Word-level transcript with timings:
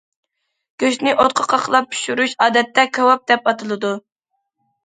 گۆشنى 0.83 1.13
ئوتقا 1.19 1.45
قاقلاپ 1.51 1.91
پىشۇرۇش، 1.91 2.33
ئادەتتە،‹‹ 2.47 2.89
كاۋاپ›› 2.99 3.31
دەپ 3.33 3.51
ئاتىلىدۇ. 3.53 3.93